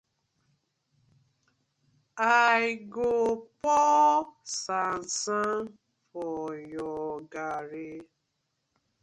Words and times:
I 2.17 2.87
go 2.89 3.13
pour 3.61 4.33
sand 4.43 5.05
sand 5.05 5.77
for 6.11 6.57
your 6.57 7.21
garri. 7.29 8.01